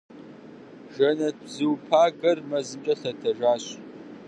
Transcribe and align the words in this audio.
Жэнэтбзу 0.95 1.71
пагэр 1.87 2.37
мэзымкӏэ 2.49 2.93
лъэтэжащ. 2.99 3.63